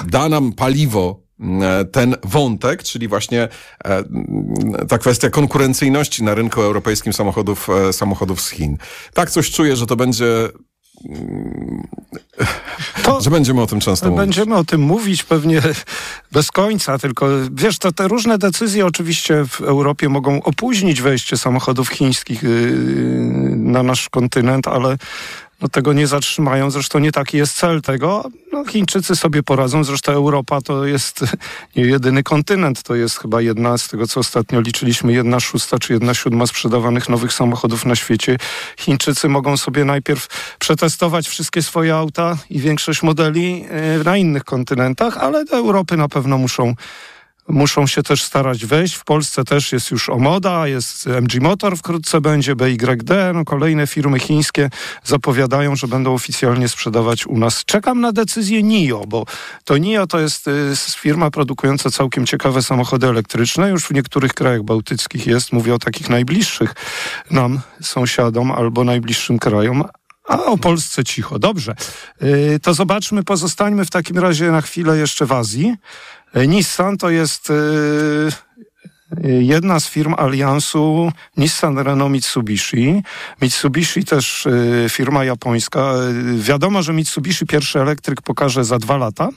Da 0.08 0.30
nam 0.30 0.54
paliwo 0.54 1.20
ten 1.92 2.16
wątek, 2.24 2.84
czyli 2.84 3.08
właśnie 3.08 3.48
e, 3.86 4.04
ta 4.88 4.98
kwestia 4.98 5.30
konkurencyjności 5.30 6.24
na 6.24 6.36
rynku 6.36 6.62
europejskim 6.62 7.14
samochodów, 7.14 7.68
e, 7.70 7.94
samochodów 7.94 8.42
z 8.42 8.50
Chin. 8.50 8.78
Tak 9.14 9.32
coś 9.32 9.52
czuję, 9.52 9.76
że 9.76 9.86
to 9.86 9.96
będzie, 9.96 10.26
To 13.04 13.22
że 13.24 13.30
będziemy 13.30 13.62
o 13.62 13.68
tym 13.68 13.80
często 13.80 14.06
mówić. 14.10 14.20
będziemy 14.20 14.56
o 14.56 14.64
tym 14.64 14.82
mówić 14.82 15.24
pewnie 15.24 15.62
bez 16.32 16.52
końca, 16.52 16.98
tylko 16.98 17.28
wiesz, 17.52 17.80
to 17.80 17.92
te 17.92 18.08
różne 18.08 18.38
decyzje 18.38 18.86
oczywiście 18.86 19.46
w 19.50 19.62
Europie 19.62 20.10
mogą 20.10 20.44
opóźnić 20.44 21.02
wejście 21.02 21.38
samochodów 21.38 21.90
chińskich 21.90 22.44
yy, 22.44 22.50
na 23.56 23.84
nasz 23.84 24.10
kontynent, 24.10 24.68
ale 24.68 24.98
no, 25.62 25.70
tego 25.70 25.94
nie 25.94 26.08
zatrzymają. 26.08 26.72
Zresztą 26.72 27.00
nie 27.00 27.12
taki 27.12 27.38
jest 27.38 27.58
cel 27.58 27.82
tego. 27.82 28.24
No, 28.52 28.66
Chińczycy 28.66 29.16
sobie 29.16 29.44
poradzą. 29.44 29.84
Zresztą 29.84 30.12
Europa 30.12 30.62
to 30.62 30.86
jest 30.86 31.20
nie 31.76 31.84
jedyny 31.84 32.24
kontynent. 32.24 32.84
To 32.84 32.96
jest 32.96 33.20
chyba 33.20 33.42
jedna, 33.42 33.78
z 33.78 33.88
tego 33.88 34.08
co 34.08 34.20
ostatnio 34.20 34.62
liczyliśmy, 34.62 35.14
jedna 35.14 35.40
szósta 35.40 35.80
czy 35.80 35.94
jedna 35.94 36.14
siódma 36.14 36.48
sprzedawanych 36.48 37.10
nowych 37.10 37.34
samochodów 37.34 37.86
na 37.86 37.96
świecie. 37.96 38.38
Chińczycy 38.78 39.30
mogą 39.30 39.58
sobie 39.58 39.86
najpierw 39.86 40.28
przetestować 40.60 41.28
wszystkie 41.28 41.64
swoje 41.64 41.96
auta 41.96 42.38
i 42.50 42.60
większość 42.60 43.04
modeli 43.04 43.66
e, 43.70 44.04
na 44.04 44.18
innych 44.18 44.44
kontynentach, 44.44 45.18
ale 45.18 45.46
do 45.46 45.58
Europy 45.58 45.98
na 45.98 46.08
pewno 46.08 46.38
muszą 46.38 46.76
muszą 47.52 47.88
się 47.88 48.04
też 48.04 48.24
starać 48.24 48.66
wejść. 48.66 48.96
W 48.96 49.04
Polsce 49.04 49.44
też 49.44 49.72
jest 49.72 49.92
już 49.92 50.10
Omoda, 50.10 50.68
jest 50.68 51.08
MG 51.08 51.42
Motor 51.42 51.78
wkrótce 51.78 52.22
będzie, 52.22 52.56
BYD, 52.56 53.34
no 53.34 53.46
kolejne 53.46 53.88
firmy 53.88 54.20
chińskie 54.20 54.70
zapowiadają, 55.04 55.76
że 55.76 55.88
będą 55.88 56.14
oficjalnie 56.14 56.70
sprzedawać 56.70 57.28
u 57.28 57.38
nas. 57.38 57.66
Czekam 57.66 58.02
na 58.02 58.12
decyzję 58.12 58.64
NIO, 58.64 59.04
bo 59.08 59.26
to 59.64 59.78
NIO 59.78 60.08
to 60.08 60.20
jest 60.20 60.48
y, 60.48 60.52
firma 60.98 61.32
produkująca 61.32 61.90
całkiem 61.90 62.26
ciekawe 62.26 62.64
samochody 62.64 63.08
elektryczne. 63.08 63.70
Już 63.70 63.86
w 63.86 63.92
niektórych 63.92 64.34
krajach 64.34 64.64
bałtyckich 64.64 65.28
jest, 65.28 65.54
mówię 65.54 65.74
o 65.74 65.80
takich 65.80 66.10
najbliższych 66.10 66.76
nam 67.32 67.60
sąsiadom 67.82 68.52
albo 68.52 68.84
najbliższym 68.84 69.40
krajom, 69.40 69.84
a 70.28 70.46
o 70.46 70.58
Polsce 70.58 71.04
cicho. 71.04 71.40
Dobrze. 71.40 71.76
Y, 72.24 72.60
to 72.62 72.74
zobaczmy, 72.74 73.24
pozostańmy 73.24 73.86
w 73.86 73.90
takim 73.90 74.18
razie 74.18 74.52
na 74.52 74.62
chwilę 74.62 74.98
jeszcze 74.98 75.26
w 75.26 75.32
Azji. 75.32 75.76
Y, 76.36 76.48
Nissan 76.48 76.98
to 76.98 77.10
jest 77.10 77.50
y, 77.50 78.30
jedna 79.24 79.80
z 79.80 79.88
firm 79.90 80.14
aliansu 80.18 81.12
Nissan, 81.38 81.78
Renault, 81.78 82.12
Mitsubishi. 82.12 83.04
Mitsubishi 83.42 84.06
też 84.06 84.48
firma 84.90 85.26
japońska. 85.26 85.94
Wiadomo, 86.36 86.84
że 86.84 86.94
Mitsubishi 86.94 87.46
pierwszy 87.46 87.80
elektryk 87.80 88.22
pokaże 88.22 88.64
za 88.64 88.78
dwa 88.78 88.98
lata. 88.98 89.30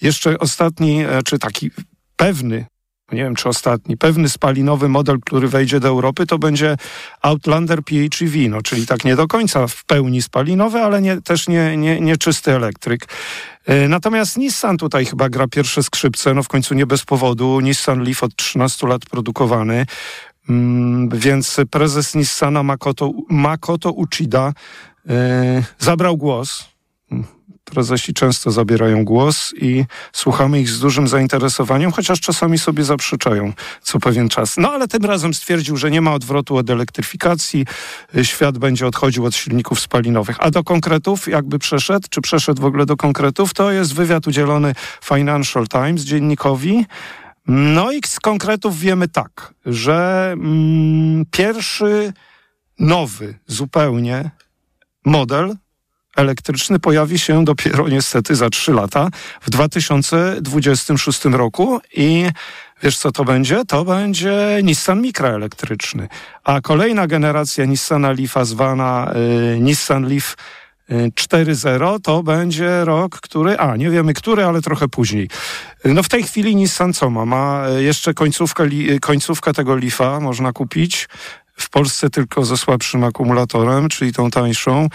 Jeszcze 0.00 0.38
ostatni, 0.38 1.04
czy 1.24 1.38
taki 1.38 1.70
pewny 2.16 2.66
nie 3.12 3.22
wiem 3.22 3.34
czy 3.34 3.48
ostatni, 3.48 3.96
pewny 3.96 4.28
spalinowy 4.28 4.88
model, 4.88 5.18
który 5.20 5.48
wejdzie 5.48 5.80
do 5.80 5.88
Europy, 5.88 6.26
to 6.26 6.38
będzie 6.38 6.76
Outlander 7.22 7.82
PHEV, 7.82 8.48
no, 8.48 8.62
czyli 8.62 8.86
tak 8.86 9.04
nie 9.04 9.16
do 9.16 9.26
końca 9.26 9.66
w 9.66 9.84
pełni 9.84 10.22
spalinowy, 10.22 10.80
ale 10.80 11.02
nie, 11.02 11.20
też 11.20 11.48
nie, 11.48 11.76
nie, 11.76 12.00
nie 12.00 12.16
czysty 12.16 12.52
elektryk. 12.52 13.08
E, 13.66 13.88
natomiast 13.88 14.36
Nissan 14.36 14.78
tutaj 14.78 15.06
chyba 15.06 15.28
gra 15.28 15.48
pierwsze 15.48 15.82
skrzypce, 15.82 16.34
no 16.34 16.42
w 16.42 16.48
końcu 16.48 16.74
nie 16.74 16.86
bez 16.86 17.04
powodu. 17.04 17.60
Nissan 17.60 18.02
Leaf 18.02 18.22
od 18.22 18.36
13 18.36 18.86
lat 18.86 19.06
produkowany, 19.06 19.86
mm, 20.48 21.08
więc 21.08 21.56
prezes 21.70 22.14
Nissana 22.14 22.62
Makoto, 22.62 23.12
Makoto 23.28 23.90
Uchida 23.92 24.52
yy, 25.06 25.14
zabrał 25.78 26.16
głos 26.16 26.76
Prezesi 27.70 28.14
często 28.14 28.50
zabierają 28.50 29.04
głos 29.04 29.54
i 29.60 29.84
słuchamy 30.12 30.60
ich 30.60 30.68
z 30.68 30.80
dużym 30.80 31.08
zainteresowaniem, 31.08 31.92
chociaż 31.92 32.20
czasami 32.20 32.58
sobie 32.58 32.84
zaprzeczają 32.84 33.52
co 33.82 33.98
pewien 33.98 34.28
czas. 34.28 34.56
No 34.56 34.72
ale 34.72 34.88
tym 34.88 35.04
razem 35.04 35.34
stwierdził, 35.34 35.76
że 35.76 35.90
nie 35.90 36.00
ma 36.00 36.14
odwrotu 36.14 36.56
od 36.56 36.70
elektryfikacji, 36.70 37.66
świat 38.22 38.58
będzie 38.58 38.86
odchodził 38.86 39.24
od 39.24 39.34
silników 39.34 39.80
spalinowych. 39.80 40.36
A 40.40 40.50
do 40.50 40.64
konkretów, 40.64 41.28
jakby 41.28 41.58
przeszedł, 41.58 42.06
czy 42.10 42.20
przeszedł 42.20 42.62
w 42.62 42.64
ogóle 42.64 42.86
do 42.86 42.96
konkretów, 42.96 43.54
to 43.54 43.72
jest 43.72 43.94
wywiad 43.94 44.26
udzielony 44.26 44.74
Financial 45.04 45.68
Times 45.68 46.02
dziennikowi. 46.02 46.86
No 47.46 47.92
i 47.92 48.00
z 48.06 48.20
konkretów 48.20 48.78
wiemy 48.78 49.08
tak, 49.08 49.54
że 49.66 50.30
mm, 50.32 51.24
pierwszy 51.30 52.12
nowy 52.78 53.38
zupełnie 53.46 54.30
model 55.04 55.56
elektryczny 56.16 56.78
pojawi 56.78 57.18
się 57.18 57.44
dopiero 57.44 57.88
niestety 57.88 58.34
za 58.34 58.50
trzy 58.50 58.72
lata 58.72 59.08
w 59.40 59.50
2026 59.50 61.24
roku 61.24 61.80
i 61.94 62.26
wiesz 62.82 62.98
co 62.98 63.12
to 63.12 63.24
będzie? 63.24 63.64
To 63.64 63.84
będzie 63.84 64.60
Nissan 64.62 65.00
Micra 65.00 65.28
elektryczny. 65.28 66.08
A 66.44 66.60
kolejna 66.60 67.06
generacja 67.06 67.64
Nissana 67.64 68.12
Leafa 68.12 68.44
zwana 68.44 69.12
y, 69.54 69.60
Nissan 69.60 70.08
Leaf 70.08 70.36
4.0 70.90 71.96
y, 71.96 72.00
to 72.00 72.22
będzie 72.22 72.84
rok, 72.84 73.20
który, 73.20 73.58
a 73.58 73.76
nie 73.76 73.90
wiemy 73.90 74.14
który, 74.14 74.44
ale 74.44 74.62
trochę 74.62 74.88
później. 74.88 75.28
No 75.84 76.02
w 76.02 76.08
tej 76.08 76.22
chwili 76.22 76.56
Nissan 76.56 76.92
co 76.92 77.10
ma? 77.10 77.24
Ma 77.24 77.64
jeszcze 77.78 78.14
końcówkę, 78.14 78.68
końcówkę 79.00 79.52
tego 79.52 79.76
Leafa, 79.76 80.20
można 80.20 80.52
kupić. 80.52 81.08
W 81.56 81.70
Polsce 81.70 82.10
tylko 82.10 82.44
ze 82.44 82.56
słabszym 82.56 83.04
akumulatorem, 83.04 83.88
czyli 83.88 84.12
tą 84.12 84.30
tańszą. 84.30 84.88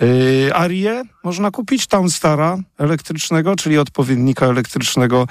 Yy, 0.00 0.54
Arię 0.54 1.02
można 1.24 1.50
kupić, 1.50 1.86
Townstara 1.86 2.58
elektrycznego, 2.78 3.56
czyli 3.56 3.78
odpowiednika 3.78 4.46
elektrycznego 4.46 5.26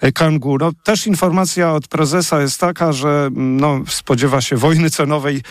e, 0.00 0.12
Kangoo. 0.12 0.56
No, 0.60 0.70
też 0.84 1.06
informacja 1.06 1.72
od 1.72 1.88
prezesa 1.88 2.40
jest 2.40 2.60
taka, 2.60 2.92
że 2.92 3.28
no, 3.34 3.80
spodziewa 3.88 4.40
się 4.40 4.56
wojny 4.56 4.90
cenowej 4.90 5.42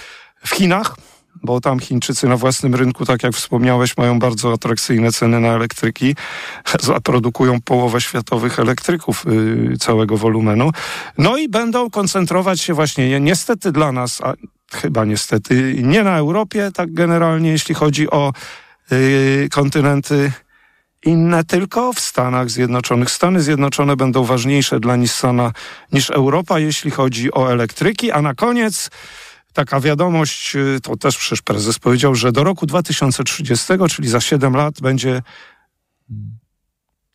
w 0.46 0.50
Chinach, 0.50 0.96
bo 1.44 1.62
tam 1.62 1.80
Chińczycy 1.80 2.28
na 2.28 2.38
własnym 2.38 2.76
rynku, 2.76 3.06
tak 3.06 3.24
jak 3.24 3.34
wspomniałeś, 3.34 3.98
mają 3.98 4.20
bardzo 4.20 4.54
atrakcyjne 4.54 5.12
ceny 5.12 5.40
na 5.40 5.48
elektryki, 5.48 6.16
zaprodukują 6.82 7.62
połowę 7.62 8.02
światowych 8.02 8.60
elektryków 8.60 9.26
yy, 9.26 9.78
całego 9.78 10.18
wolumenu. 10.18 10.72
No 11.18 11.38
i 11.38 11.50
będą 11.50 11.90
koncentrować 11.90 12.62
się 12.62 12.74
właśnie, 12.74 13.20
niestety 13.20 13.72
dla 13.72 13.92
nas, 13.92 14.22
a 14.22 14.34
chyba 14.74 15.06
niestety 15.06 15.76
nie 15.84 16.04
na 16.04 16.18
Europie, 16.18 16.72
tak 16.74 16.94
generalnie, 16.94 17.50
jeśli 17.50 17.76
chodzi 17.76 18.10
o 18.10 18.34
yy, 18.92 19.50
kontynenty 19.52 20.32
inne, 21.06 21.44
tylko 21.44 21.94
w 21.94 22.00
Stanach 22.00 22.50
Zjednoczonych. 22.50 23.12
Stany 23.12 23.42
Zjednoczone 23.42 23.96
będą 23.96 24.24
ważniejsze 24.24 24.80
dla 24.80 24.96
Nissana 24.96 25.52
niż 25.92 26.10
Europa, 26.10 26.60
jeśli 26.60 26.92
chodzi 26.92 27.34
o 27.34 27.52
elektryki, 27.52 28.12
a 28.12 28.22
na 28.22 28.34
koniec 28.34 28.90
taka 29.54 29.80
wiadomość, 29.80 30.56
y, 30.56 30.80
to 30.84 30.98
też 30.98 31.18
przecież 31.18 31.42
prezes 31.42 31.80
powiedział, 31.80 32.16
że 32.16 32.32
do 32.32 32.44
roku 32.44 32.66
2030, 32.66 33.74
czyli 33.90 34.10
za 34.10 34.22
7 34.22 34.54
lat 34.54 34.82
będzie 34.82 35.22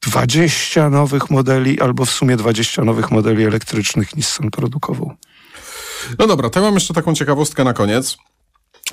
20 0.02 0.90
nowych 0.90 1.30
modeli, 1.30 1.80
albo 1.80 2.04
w 2.04 2.10
sumie 2.10 2.36
20 2.36 2.84
nowych 2.84 3.10
modeli 3.10 3.44
elektrycznych 3.44 4.16
Nissan 4.16 4.50
produkował. 4.50 5.14
No 6.18 6.26
dobra, 6.26 6.50
to 6.50 6.60
ja 6.60 6.66
mam 6.66 6.74
jeszcze 6.74 6.94
taką 6.94 7.14
ciekawostkę 7.14 7.64
na 7.64 7.72
koniec. 7.72 8.16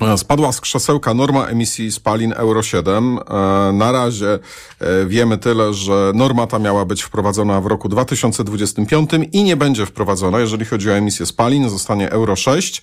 E, 0.00 0.18
spadła 0.18 0.52
z 0.52 0.60
krzesełka 0.60 1.14
norma 1.14 1.46
emisji 1.46 1.92
spalin 1.92 2.32
Euro 2.32 2.62
7. 2.62 3.18
E, 3.18 3.72
na 3.72 3.92
razie 3.92 4.38
e, 4.80 5.06
wiemy 5.06 5.38
tyle, 5.38 5.74
że 5.74 6.12
norma 6.14 6.46
ta 6.46 6.58
miała 6.58 6.84
być 6.84 7.02
wprowadzona 7.02 7.60
w 7.60 7.66
roku 7.66 7.88
2025 7.88 9.10
i 9.32 9.44
nie 9.44 9.56
będzie 9.56 9.86
wprowadzona, 9.86 10.40
jeżeli 10.40 10.64
chodzi 10.64 10.90
o 10.90 10.92
emisję 10.92 11.26
spalin, 11.26 11.70
zostanie 11.70 12.10
Euro 12.10 12.36
6. 12.36 12.82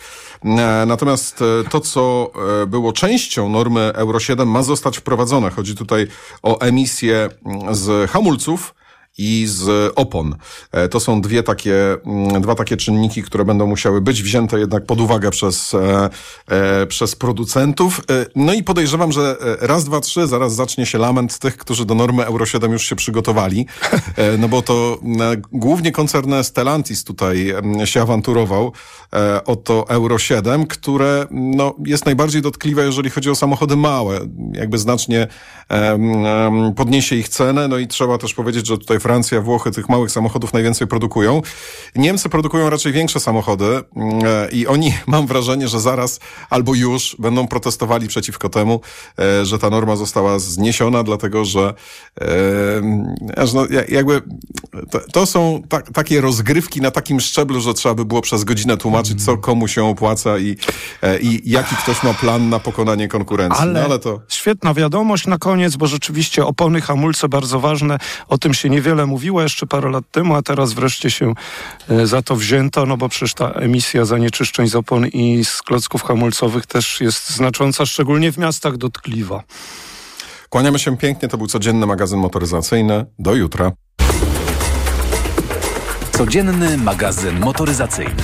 Natomiast 0.87 1.43
to, 1.69 1.79
co 1.79 2.31
było 2.67 2.93
częścią 2.93 3.49
normy 3.49 3.91
Euro 3.93 4.19
7 4.19 4.47
ma 4.47 4.63
zostać 4.63 4.97
wprowadzone. 4.97 5.49
Chodzi 5.49 5.75
tutaj 5.75 6.07
o 6.43 6.59
emisję 6.59 7.29
mm, 7.45 7.75
z 7.75 8.11
hamulców, 8.11 8.73
i 9.19 9.45
z 9.47 9.93
opon. 9.95 10.35
E, 10.71 10.89
to 10.89 10.99
są 10.99 11.21
dwie 11.21 11.43
takie, 11.43 11.97
mm, 12.05 12.41
dwa 12.41 12.55
takie 12.55 12.77
czynniki, 12.77 13.23
które 13.23 13.45
będą 13.45 13.67
musiały 13.67 14.01
być 14.01 14.23
wzięte 14.23 14.59
jednak 14.59 14.85
pod 14.85 15.01
uwagę 15.01 15.31
przez, 15.31 15.73
e, 15.73 16.09
e, 16.47 16.85
przez 16.85 17.15
producentów. 17.15 18.01
No 18.35 18.53
i 18.53 18.63
podejrzewam, 18.63 19.11
że 19.11 19.37
raz, 19.61 19.83
dwa, 19.83 19.99
trzy, 19.99 20.27
zaraz 20.27 20.55
zacznie 20.55 20.85
się 20.85 20.97
lament 20.97 21.39
tych, 21.39 21.57
którzy 21.57 21.85
do 21.85 21.95
normy 21.95 22.25
Euro 22.25 22.45
7 22.45 22.71
już 22.71 22.85
się 22.85 22.95
przygotowali. 22.95 23.65
No 24.37 24.47
bo 24.47 24.61
to 24.61 24.99
głównie 25.51 25.91
koncern 25.91 26.43
Stellantis 26.43 27.03
tutaj 27.03 27.53
się 27.85 28.01
awanturował 28.01 28.73
o 29.45 29.55
to 29.55 29.85
Euro 29.89 30.17
7, 30.17 30.65
które 30.65 31.25
no, 31.31 31.75
jest 31.85 32.05
najbardziej 32.05 32.41
dotkliwe, 32.41 32.85
jeżeli 32.85 33.09
chodzi 33.09 33.29
o 33.29 33.35
samochody 33.35 33.75
małe. 33.75 34.19
Jakby 34.53 34.77
znacznie 34.77 35.27
podniesie 36.75 37.15
ich 37.15 37.29
cenę. 37.29 37.67
No 37.67 37.77
i 37.77 37.87
trzeba 37.87 38.17
też 38.17 38.33
powiedzieć, 38.33 38.67
że 38.67 38.77
tutaj 38.77 38.99
Francja, 39.09 39.41
Włochy 39.41 39.71
tych 39.71 39.89
małych 39.89 40.11
samochodów 40.11 40.53
najwięcej 40.53 40.87
produkują. 40.87 41.41
Niemcy 41.95 42.29
produkują 42.29 42.69
raczej 42.69 42.93
większe 42.93 43.19
samochody 43.19 43.65
mm, 43.65 44.19
e, 44.25 44.49
i 44.51 44.67
oni, 44.67 44.93
mam 45.07 45.27
wrażenie, 45.27 45.67
że 45.67 45.79
zaraz 45.79 46.19
albo 46.49 46.75
już 46.75 47.15
będą 47.19 47.47
protestowali 47.47 48.07
przeciwko 48.07 48.49
temu, 48.49 48.81
e, 49.19 49.45
że 49.45 49.59
ta 49.59 49.69
norma 49.69 49.95
została 49.95 50.39
zniesiona, 50.39 51.03
dlatego 51.03 51.45
że 51.45 51.73
e, 52.21 52.25
no, 53.53 53.67
jakby 53.89 54.21
to, 55.11 55.25
są 55.25 55.63
ta, 55.69 55.81
takie 55.81 56.21
rozgrywki 56.21 56.81
na 56.81 56.91
takim 56.91 57.19
szczeblu, 57.19 57.61
że 57.61 57.73
trzeba 57.73 57.95
by 57.95 58.05
było 58.05 58.21
przez 58.21 58.43
godzinę 58.43 58.77
tłumaczyć, 58.77 59.25
co 59.25 59.37
komu 59.37 59.67
się 59.67 59.85
opłaca 59.85 60.37
i, 60.37 60.57
i 61.21 61.41
jaki 61.45 61.75
ktoś 61.75 62.03
ma 62.03 62.13
plan 62.13 62.49
na 62.49 62.59
pokonanie 62.59 63.07
konkurencji. 63.07 63.61
Ale, 63.61 63.73
no, 63.73 63.79
ale 63.79 63.99
to... 63.99 64.21
świetna 64.39 64.73
wiadomość 64.73 65.27
na 65.27 65.37
koniec, 65.37 65.75
bo 65.75 65.87
rzeczywiście 65.87 66.45
opony, 66.45 66.81
hamulce 66.81 67.29
bardzo 67.29 67.59
ważne. 67.59 67.97
O 68.27 68.37
tym 68.37 68.53
się 68.53 68.69
niewiele 68.69 68.89
wiele 68.89 69.05
mówiła 69.05 69.43
jeszcze 69.43 69.67
parę 69.67 69.89
lat 69.89 70.03
temu, 70.11 70.35
a 70.35 70.41
teraz 70.41 70.73
wreszcie 70.73 71.11
się 71.11 71.33
e, 71.89 72.07
za 72.07 72.21
to 72.21 72.35
wzięto, 72.35 72.85
no 72.85 72.97
bo 72.97 73.09
przecież 73.09 73.33
ta 73.33 73.51
emisja 73.51 74.05
zanieczyszczeń 74.05 74.67
z 74.67 74.75
opon 74.75 75.07
i 75.07 75.45
z 75.45 75.61
klocków 75.61 76.03
hamulcowych 76.03 76.65
też 76.65 77.01
jest 77.01 77.29
znacząca, 77.29 77.85
szczególnie 77.85 78.31
w 78.31 78.37
miastach 78.37 78.77
dotkliwa. 78.77 79.43
Kłaniamy 80.49 80.79
się 80.79 80.97
pięknie, 80.97 81.29
to 81.29 81.37
był 81.37 81.47
codzienny 81.47 81.85
magazyn 81.85 82.19
motoryzacyjny. 82.19 83.05
Do 83.19 83.35
jutra. 83.35 83.71
Codzienny 86.11 86.77
magazyn 86.77 87.39
motoryzacyjny. 87.39 88.15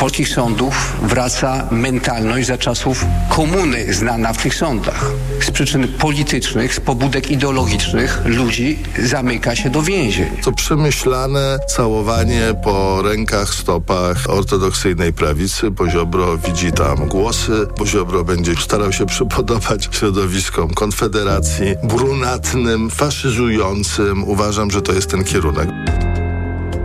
Polskich 0.00 0.28
sądów 0.28 0.96
wraca 1.02 1.68
mentalność 1.70 2.48
za 2.48 2.58
czasów 2.58 3.04
komuny 3.28 3.94
znana 3.94 4.32
w 4.32 4.42
tych 4.42 4.54
sądach. 4.54 5.12
Z 5.40 5.50
przyczyn 5.50 5.88
politycznych, 5.88 6.74
z 6.74 6.80
pobudek 6.80 7.30
ideologicznych 7.30 8.22
ludzi 8.24 8.78
zamyka 9.02 9.56
się 9.56 9.70
do 9.70 9.82
więzień. 9.82 10.26
To 10.44 10.52
przemyślane 10.52 11.58
całowanie 11.68 12.42
po 12.64 13.02
rękach, 13.02 13.54
stopach 13.54 14.30
ortodoksyjnej 14.30 15.12
prawicy. 15.12 15.70
Poziobro 15.70 16.38
widzi 16.38 16.72
tam 16.72 17.08
głosy. 17.08 17.66
Poziobro 17.76 18.24
będzie 18.24 18.56
starał 18.56 18.92
się 18.92 19.06
przypodobać 19.06 19.88
środowiskom 19.92 20.74
Konfederacji, 20.74 21.74
brunatnym, 21.84 22.90
faszyzującym. 22.90 24.24
Uważam, 24.24 24.70
że 24.70 24.82
to 24.82 24.92
jest 24.92 25.10
ten 25.10 25.24
kierunek. 25.24 25.68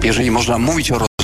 Jeżeli 0.04 0.32
można 0.32 0.58
mówić 0.58 0.92
o 0.92 1.15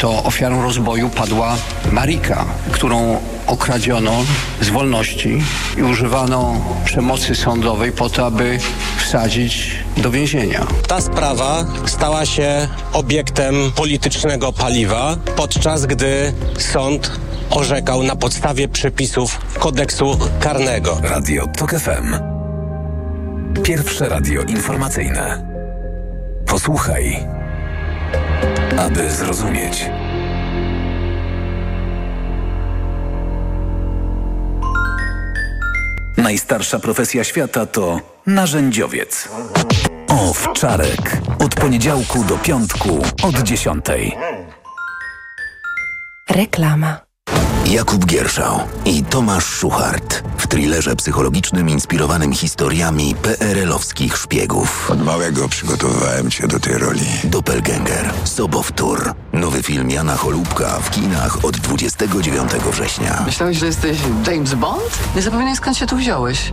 to 0.00 0.24
ofiarą 0.24 0.62
rozboju 0.62 1.08
padła 1.08 1.56
Marika, 1.92 2.44
którą 2.72 3.20
okradziono 3.46 4.12
z 4.60 4.68
wolności 4.68 5.42
i 5.76 5.82
używano 5.82 6.54
przemocy 6.84 7.34
sądowej 7.34 7.92
po 7.92 8.10
to, 8.10 8.26
aby 8.26 8.58
wsadzić 8.98 9.70
do 9.96 10.10
więzienia. 10.10 10.66
Ta 10.88 11.00
sprawa 11.00 11.64
stała 11.86 12.26
się 12.26 12.68
obiektem 12.92 13.54
politycznego 13.76 14.52
paliwa, 14.52 15.16
podczas 15.36 15.86
gdy 15.86 16.32
sąd 16.58 17.12
orzekał 17.50 18.02
na 18.02 18.16
podstawie 18.16 18.68
przepisów 18.68 19.38
kodeksu 19.58 20.18
karnego. 20.40 21.00
Radio 21.02 21.46
TOK 21.46 21.70
FM. 21.70 22.14
Pierwsze 23.62 24.08
radio 24.08 24.42
informacyjne. 24.42 25.46
Posłuchaj, 26.46 27.26
aby 28.80 29.10
zrozumieć. 29.10 29.90
Najstarsza 36.16 36.78
profesja 36.78 37.24
świata 37.24 37.66
to 37.66 38.00
narzędziowiec. 38.26 39.28
Owczarek. 40.08 41.20
Od 41.38 41.54
poniedziałku 41.54 42.24
do 42.24 42.38
piątku 42.38 43.02
od 43.22 43.42
dziesiątej. 43.42 44.16
Reklama. 46.30 47.09
Jakub 47.66 48.06
Gierszał 48.06 48.60
i 48.84 49.04
Tomasz 49.04 49.44
Szuchart 49.44 50.22
w 50.38 50.46
thrillerze 50.46 50.96
psychologicznym 50.96 51.68
inspirowanym 51.68 52.32
historiami 52.32 53.14
PRL-owskich 53.22 54.16
szpiegów. 54.16 54.90
Od 54.90 55.04
małego 55.04 55.48
przygotowywałem 55.48 56.30
cię 56.30 56.48
do 56.48 56.60
tej 56.60 56.74
roli. 56.74 57.06
Doppelgänger, 57.24 58.10
Sobowtór. 58.24 59.14
Nowy 59.32 59.62
film 59.62 59.90
Jana 59.90 60.16
Cholubka 60.16 60.80
w 60.80 60.90
kinach 60.90 61.44
od 61.44 61.56
29 61.56 62.50
września. 62.72 63.22
Myślałeś, 63.26 63.56
że 63.58 63.66
jesteś 63.66 63.98
James 64.26 64.54
Bond? 64.54 64.98
Nie 65.16 65.22
zapominaj 65.22 65.56
skąd 65.56 65.76
się 65.76 65.86
tu 65.86 65.96
wziąłeś. 65.96 66.52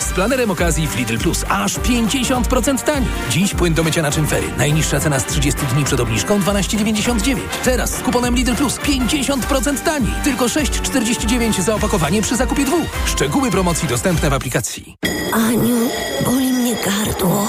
Z 0.00 0.12
planerem 0.12 0.50
okazji 0.50 0.86
w 0.88 0.96
Lidl 0.96 1.18
Plus 1.18 1.44
aż 1.48 1.78
50% 1.78 2.82
taniej. 2.82 3.08
Dziś 3.30 3.54
płyn 3.54 3.74
do 3.74 3.84
mycia 3.84 4.02
naczyń 4.02 4.26
Fery. 4.26 4.46
Najniższa 4.58 5.00
cena 5.00 5.20
z 5.20 5.26
30 5.26 5.60
dni 5.74 5.84
przed 5.84 6.00
obniżką 6.00 6.40
12,99. 6.40 7.36
Teraz 7.64 7.90
z 7.90 8.02
kuponem 8.02 8.34
Lidl 8.34 8.54
Plus 8.54 8.78
50% 8.78 9.80
taniej. 9.84 10.12
Tylko 10.24 10.44
6,49 10.44 11.62
za 11.62 11.74
opakowanie 11.74 12.22
przy 12.22 12.36
zakupie 12.36 12.64
dwóch. 12.64 12.86
Szczegóły 13.06 13.50
promocji 13.50 13.88
dostępne 13.88 14.30
w 14.30 14.32
aplikacji. 14.32 14.96
Aniu, 15.32 15.76
boli 16.24 16.52
mnie 16.52 16.76
gardło. 16.84 17.48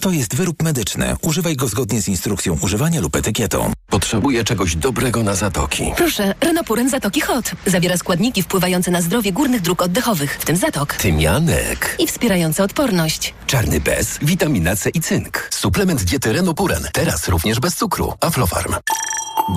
To 0.00 0.10
jest 0.10 0.36
wyrób 0.36 0.62
medyczny. 0.62 1.16
Używaj 1.22 1.56
go 1.56 1.68
zgodnie 1.68 2.02
z 2.02 2.08
instrukcją 2.08 2.58
używania 2.62 3.00
lub 3.00 3.16
etykietą. 3.16 3.72
Potrzebuję 3.98 4.44
czegoś 4.44 4.76
dobrego 4.76 5.22
na 5.22 5.34
zatoki. 5.34 5.92
Proszę, 5.96 6.34
Renopuren 6.40 6.90
Zatoki 6.90 7.20
Hot. 7.20 7.50
Zawiera 7.66 7.96
składniki 7.96 8.42
wpływające 8.42 8.90
na 8.90 9.00
zdrowie 9.00 9.32
górnych 9.32 9.60
dróg 9.60 9.82
oddechowych, 9.82 10.38
w 10.40 10.44
tym 10.44 10.56
zatok. 10.56 10.94
Tymianek. 10.94 11.96
I 11.98 12.06
wspierające 12.06 12.62
odporność. 12.64 13.34
Czarny 13.46 13.80
bez, 13.80 14.18
witamina 14.22 14.76
C 14.76 14.90
i 14.90 15.00
cynk. 15.00 15.48
Suplement 15.50 16.02
diety 16.02 16.32
Renopuren. 16.32 16.88
Teraz 16.92 17.28
również 17.28 17.60
bez 17.60 17.76
cukru. 17.76 18.14
Aflofarm. 18.20 18.74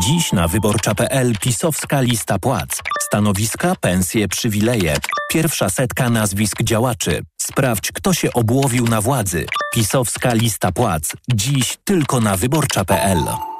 Dziś 0.03 0.31
na 0.31 0.47
wyborcza.pl 0.47 1.37
pisowska 1.41 2.01
lista 2.01 2.39
płac. 2.39 2.81
Stanowiska, 3.01 3.75
pensje, 3.81 4.27
przywileje. 4.27 4.97
Pierwsza 5.29 5.69
setka 5.69 6.09
nazwisk 6.09 6.63
działaczy. 6.63 7.21
Sprawdź, 7.41 7.91
kto 7.91 8.13
się 8.13 8.33
obłowił 8.33 8.87
na 8.87 9.01
władzy. 9.01 9.45
Pisowska 9.73 10.33
lista 10.33 10.71
płac. 10.71 11.11
Dziś 11.33 11.77
tylko 11.83 12.19
na 12.19 12.37
wyborcza.pl. 12.37 13.50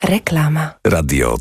Reklama. 0.00 0.80
Radio 0.82 1.36